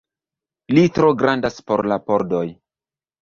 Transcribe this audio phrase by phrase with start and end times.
[0.77, 2.41] Li tro grandas por la pordoj